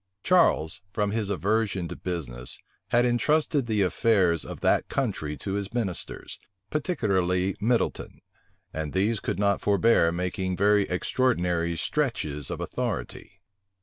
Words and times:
Charles, 0.23 0.81
from 0.89 1.11
his 1.11 1.29
aversion 1.29 1.87
to 1.89 1.95
business, 1.95 2.57
had 2.87 3.05
intrusted 3.05 3.67
the 3.67 3.83
affairs 3.83 4.43
of 4.43 4.61
that 4.61 4.89
country 4.89 5.37
to 5.37 5.53
his 5.53 5.75
ministers, 5.75 6.39
particularly 6.71 7.55
Middleton; 7.61 8.21
and 8.73 8.93
these 8.93 9.19
could 9.19 9.37
not 9.37 9.61
forbear 9.61 10.11
making 10.11 10.57
very 10.57 10.89
extraordinary 10.89 11.75
stretches 11.77 12.49
of 12.49 12.59
authority. 12.59 13.41